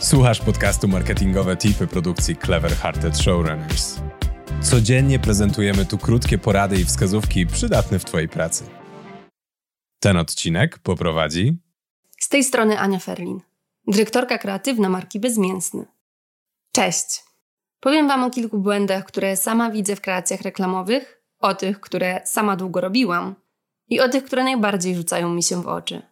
Słuchasz 0.00 0.40
podcastu 0.40 0.88
Marketingowe 0.88 1.56
Tipy 1.56 1.86
produkcji 1.86 2.36
Clever 2.36 2.72
Hearted 2.72 3.18
Showrunners. 3.18 4.00
Codziennie 4.62 5.18
prezentujemy 5.18 5.86
tu 5.86 5.98
krótkie 5.98 6.38
porady 6.38 6.80
i 6.80 6.84
wskazówki 6.84 7.46
przydatne 7.46 7.98
w 7.98 8.04
Twojej 8.04 8.28
pracy. 8.28 8.64
Ten 10.00 10.16
odcinek 10.16 10.78
poprowadzi 10.78 11.58
z 12.20 12.28
tej 12.28 12.44
strony 12.44 12.78
Ania 12.78 12.98
Ferlin, 12.98 13.40
dyrektorka 13.86 14.38
kreatywna 14.38 14.88
marki 14.88 15.20
Bezmięsny. 15.20 15.86
Cześć! 16.72 17.24
Powiem 17.80 18.08
Wam 18.08 18.24
o 18.24 18.30
kilku 18.30 18.58
błędach, 18.58 19.04
które 19.04 19.36
sama 19.36 19.70
widzę 19.70 19.96
w 19.96 20.00
kreacjach 20.00 20.40
reklamowych, 20.40 21.22
o 21.38 21.54
tych, 21.54 21.80
które 21.80 22.20
sama 22.24 22.56
długo 22.56 22.80
robiłam 22.80 23.34
i 23.88 24.00
o 24.00 24.08
tych, 24.08 24.24
które 24.24 24.44
najbardziej 24.44 24.96
rzucają 24.96 25.34
mi 25.34 25.42
się 25.42 25.62
w 25.62 25.66
oczy. 25.66 26.02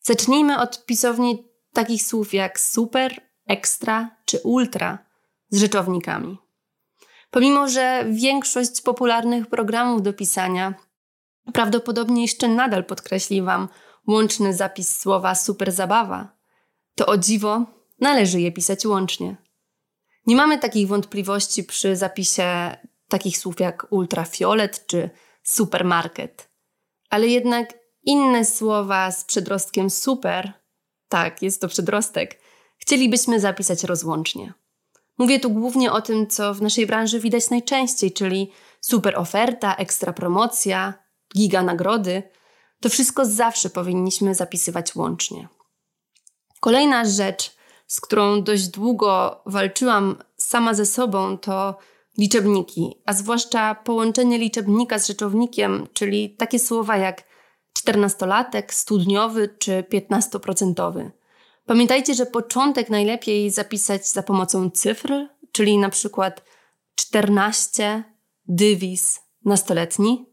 Zacznijmy 0.00 0.60
od 0.60 0.86
pisowni 0.86 1.53
takich 1.74 2.02
słów 2.02 2.34
jak 2.34 2.60
super, 2.60 3.20
ekstra 3.46 4.16
czy 4.24 4.38
ultra 4.38 4.98
z 5.50 5.58
rzeczownikami. 5.58 6.38
Pomimo, 7.30 7.68
że 7.68 8.04
większość 8.10 8.80
popularnych 8.80 9.46
programów 9.46 10.02
do 10.02 10.12
pisania 10.12 10.74
prawdopodobnie 11.52 12.22
jeszcze 12.22 12.48
nadal 12.48 12.84
podkreśli 12.84 13.42
Wam 13.42 13.68
łączny 14.06 14.54
zapis 14.54 15.00
słowa 15.00 15.34
super 15.34 15.72
zabawa, 15.72 16.36
to 16.94 17.06
o 17.06 17.18
dziwo 17.18 17.66
należy 18.00 18.40
je 18.40 18.52
pisać 18.52 18.86
łącznie. 18.86 19.36
Nie 20.26 20.36
mamy 20.36 20.58
takich 20.58 20.88
wątpliwości 20.88 21.64
przy 21.64 21.96
zapisie 21.96 22.76
takich 23.08 23.38
słów 23.38 23.60
jak 23.60 23.86
ultrafiolet 23.90 24.86
czy 24.86 25.10
supermarket, 25.42 26.50
ale 27.10 27.26
jednak 27.26 27.74
inne 28.02 28.44
słowa 28.44 29.10
z 29.10 29.24
przedrostkiem 29.24 29.90
super, 29.90 30.52
tak, 31.08 31.42
jest 31.42 31.60
to 31.60 31.68
przedrostek, 31.68 32.40
chcielibyśmy 32.78 33.40
zapisać 33.40 33.84
rozłącznie. 33.84 34.52
Mówię 35.18 35.40
tu 35.40 35.50
głównie 35.50 35.92
o 35.92 36.00
tym, 36.02 36.26
co 36.26 36.54
w 36.54 36.62
naszej 36.62 36.86
branży 36.86 37.20
widać 37.20 37.50
najczęściej, 37.50 38.12
czyli 38.12 38.52
super 38.80 39.18
oferta, 39.18 39.74
ekstra 39.74 40.12
promocja, 40.12 40.94
giga 41.36 41.62
nagrody. 41.62 42.22
To 42.80 42.88
wszystko 42.88 43.26
zawsze 43.26 43.70
powinniśmy 43.70 44.34
zapisywać 44.34 44.94
łącznie. 44.96 45.48
Kolejna 46.60 47.04
rzecz, 47.04 47.56
z 47.86 48.00
którą 48.00 48.42
dość 48.42 48.68
długo 48.68 49.42
walczyłam 49.46 50.16
sama 50.36 50.74
ze 50.74 50.86
sobą, 50.86 51.38
to 51.38 51.76
liczebniki, 52.18 52.94
a 53.06 53.12
zwłaszcza 53.12 53.74
połączenie 53.74 54.38
liczebnika 54.38 54.98
z 54.98 55.06
rzeczownikiem, 55.06 55.86
czyli 55.92 56.30
takie 56.30 56.58
słowa 56.58 56.96
jak 56.96 57.33
czternastolatek, 57.74 58.74
studniowy 58.74 59.56
czy 59.58 59.82
piętnastoprocentowy. 59.82 61.10
Pamiętajcie, 61.66 62.14
że 62.14 62.26
początek 62.26 62.90
najlepiej 62.90 63.50
zapisać 63.50 64.08
za 64.08 64.22
pomocą 64.22 64.70
cyfr, 64.70 65.12
czyli 65.52 65.78
na 65.78 65.88
przykład 65.88 66.44
14 66.94 68.04
dywis 68.48 69.20
nastoletni, 69.44 70.26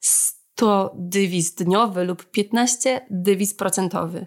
100 0.00 0.90
dywis 0.94 1.54
dniowy 1.54 2.04
lub 2.04 2.24
15 2.24 3.06
dywis 3.10 3.54
procentowy. 3.54 4.26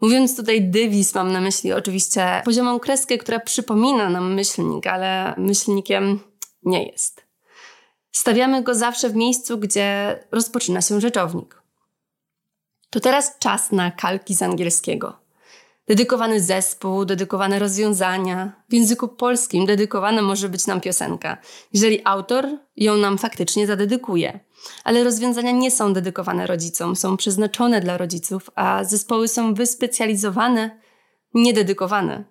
Mówiąc 0.00 0.36
tutaj 0.36 0.62
dywis, 0.62 1.14
mam 1.14 1.32
na 1.32 1.40
myśli 1.40 1.72
oczywiście 1.72 2.42
poziomą 2.44 2.80
kreskę, 2.80 3.18
która 3.18 3.40
przypomina 3.40 4.10
nam 4.10 4.34
myślnik, 4.34 4.86
ale 4.86 5.34
myślnikiem 5.38 6.20
nie 6.62 6.86
jest. 6.86 7.26
Stawiamy 8.12 8.62
go 8.62 8.74
zawsze 8.74 9.08
w 9.08 9.14
miejscu, 9.14 9.58
gdzie 9.58 10.18
rozpoczyna 10.32 10.80
się 10.80 11.00
rzeczownik. 11.00 11.65
To 12.90 13.00
teraz 13.00 13.38
czas 13.38 13.72
na 13.72 13.90
kalki 13.90 14.34
z 14.34 14.42
angielskiego. 14.42 15.26
Dedykowany 15.86 16.40
zespół, 16.40 17.04
dedykowane 17.04 17.58
rozwiązania. 17.58 18.52
W 18.68 18.72
języku 18.72 19.08
polskim 19.08 19.66
dedykowana 19.66 20.22
może 20.22 20.48
być 20.48 20.66
nam 20.66 20.80
piosenka, 20.80 21.38
jeżeli 21.72 22.00
autor 22.04 22.48
ją 22.76 22.96
nam 22.96 23.18
faktycznie 23.18 23.66
zadedykuje. 23.66 24.40
Ale 24.84 25.04
rozwiązania 25.04 25.50
nie 25.50 25.70
są 25.70 25.92
dedykowane 25.92 26.46
rodzicom, 26.46 26.96
są 26.96 27.16
przeznaczone 27.16 27.80
dla 27.80 27.96
rodziców, 27.96 28.50
a 28.54 28.84
zespoły 28.84 29.28
są 29.28 29.54
wyspecjalizowane, 29.54 30.80
niededykowane. 31.34 32.24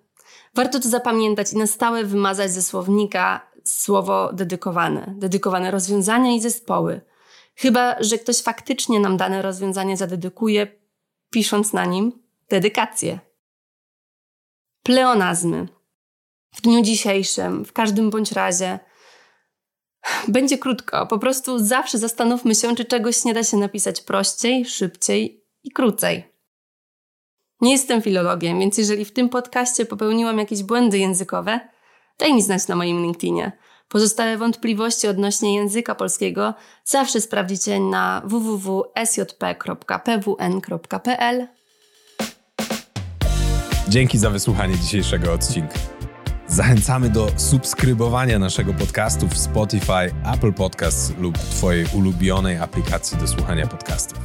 Warto 0.54 0.80
to 0.80 0.88
zapamiętać 0.88 1.52
i 1.52 1.56
na 1.56 1.66
stałe 1.66 2.04
wymazać 2.04 2.50
ze 2.50 2.62
słownika 2.62 3.40
słowo 3.64 4.32
dedykowane, 4.32 5.14
dedykowane 5.18 5.70
rozwiązania 5.70 6.34
i 6.34 6.40
zespoły. 6.40 7.00
Chyba, 7.56 7.96
że 8.00 8.18
ktoś 8.18 8.42
faktycznie 8.42 9.00
nam 9.00 9.16
dane 9.16 9.42
rozwiązanie 9.42 9.96
zadedykuje, 9.96 10.66
pisząc 11.30 11.72
na 11.72 11.84
nim 11.84 12.12
dedykację. 12.48 13.18
Pleonazmy. 14.82 15.68
W 16.54 16.60
dniu 16.60 16.82
dzisiejszym, 16.82 17.64
w 17.64 17.72
każdym 17.72 18.10
bądź 18.10 18.32
razie, 18.32 18.78
będzie 20.28 20.58
krótko. 20.58 21.06
Po 21.06 21.18
prostu 21.18 21.58
zawsze 21.58 21.98
zastanówmy 21.98 22.54
się, 22.54 22.76
czy 22.76 22.84
czegoś 22.84 23.24
nie 23.24 23.34
da 23.34 23.44
się 23.44 23.56
napisać 23.56 24.00
prościej, 24.00 24.64
szybciej 24.64 25.44
i 25.64 25.70
krócej. 25.70 26.32
Nie 27.60 27.72
jestem 27.72 28.02
filologiem, 28.02 28.60
więc 28.60 28.78
jeżeli 28.78 29.04
w 29.04 29.12
tym 29.12 29.28
podcaście 29.28 29.86
popełniłam 29.86 30.38
jakieś 30.38 30.62
błędy 30.62 30.98
językowe, 30.98 31.60
daj 32.18 32.34
mi 32.34 32.42
znać 32.42 32.68
na 32.68 32.76
moim 32.76 33.02
LinkedInie. 33.02 33.52
Pozostałe 33.88 34.36
wątpliwości 34.36 35.08
odnośnie 35.08 35.54
języka 35.56 35.94
polskiego 35.94 36.54
zawsze 36.84 37.20
sprawdzicie 37.20 37.80
na 37.80 38.22
www.sjp.pwn.pl. 38.24 39.46
Dzięki 43.88 44.18
za 44.18 44.30
wysłuchanie 44.30 44.78
dzisiejszego 44.78 45.32
odcinka. 45.32 45.78
Zachęcamy 46.48 47.10
do 47.10 47.28
subskrybowania 47.36 48.38
naszego 48.38 48.74
podcastu 48.74 49.28
w 49.28 49.38
Spotify, 49.38 50.14
Apple 50.34 50.52
Podcasts 50.52 51.12
lub 51.18 51.38
Twojej 51.38 51.86
ulubionej 51.94 52.56
aplikacji 52.58 53.18
do 53.18 53.28
słuchania 53.28 53.66
podcastów. 53.66 54.18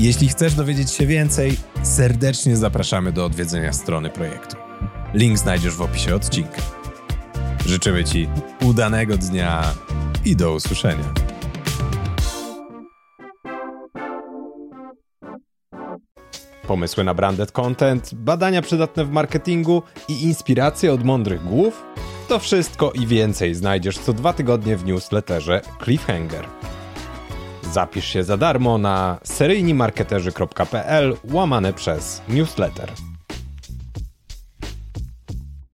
Jeśli 0.00 0.28
chcesz 0.28 0.54
dowiedzieć 0.54 0.90
się 0.90 1.06
więcej, 1.06 1.56
serdecznie 1.82 2.56
zapraszamy 2.56 3.12
do 3.12 3.24
odwiedzenia 3.24 3.72
strony 3.72 4.10
projektu. 4.10 4.56
Link 5.14 5.38
znajdziesz 5.38 5.74
w 5.74 5.82
opisie 5.82 6.14
odcinka. 6.14 6.81
Życzymy 7.66 8.04
Ci 8.04 8.28
udanego 8.64 9.16
dnia 9.16 9.62
i 10.24 10.36
do 10.36 10.52
usłyszenia. 10.52 11.14
Pomysły 16.66 17.04
na 17.04 17.14
branded 17.14 17.52
content, 17.52 18.14
badania 18.14 18.62
przydatne 18.62 19.04
w 19.04 19.10
marketingu 19.10 19.82
i 20.08 20.22
inspiracje 20.22 20.92
od 20.92 21.04
mądrych 21.04 21.42
głów? 21.44 21.82
To 22.28 22.38
wszystko 22.38 22.92
i 22.92 23.06
więcej 23.06 23.54
znajdziesz 23.54 23.98
co 23.98 24.12
dwa 24.12 24.32
tygodnie 24.32 24.76
w 24.76 24.84
newsletterze 24.84 25.60
Cliffhanger. 25.84 26.46
Zapisz 27.72 28.06
się 28.06 28.24
za 28.24 28.36
darmo 28.36 28.78
na 28.78 29.18
seryjnimarketerzy.pl 29.24 31.16
łamane 31.32 31.72
przez 31.72 32.22
newsletter. 32.28 32.92